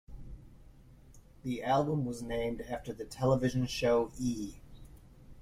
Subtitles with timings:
[1.43, 4.55] The album was named after the television show E!